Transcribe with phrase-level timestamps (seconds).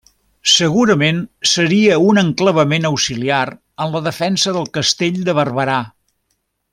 [0.51, 1.19] Segurament
[1.49, 3.43] seria un enclavament auxiliar
[3.85, 5.77] en la defensa del Castell de Barberà.